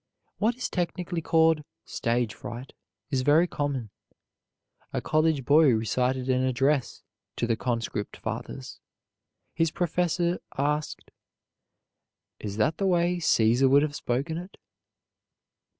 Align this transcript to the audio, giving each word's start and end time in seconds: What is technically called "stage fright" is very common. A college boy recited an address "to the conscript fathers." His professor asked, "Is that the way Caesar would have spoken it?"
What 0.39 0.55
is 0.55 0.67
technically 0.67 1.21
called 1.21 1.63
"stage 1.85 2.33
fright" 2.33 2.73
is 3.11 3.21
very 3.21 3.45
common. 3.45 3.91
A 4.93 4.99
college 4.99 5.45
boy 5.45 5.69
recited 5.75 6.27
an 6.27 6.43
address 6.43 7.03
"to 7.35 7.45
the 7.45 7.55
conscript 7.55 8.17
fathers." 8.17 8.79
His 9.53 9.69
professor 9.69 10.39
asked, 10.57 11.11
"Is 12.39 12.57
that 12.57 12.77
the 12.79 12.87
way 12.87 13.19
Caesar 13.19 13.69
would 13.69 13.83
have 13.83 13.95
spoken 13.95 14.39
it?" 14.39 14.57